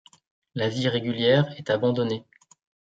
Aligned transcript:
La 0.55 0.67
vie 0.67 0.87
régulière 0.89 1.53
est 1.59 1.69
abandonnée. 1.69 2.25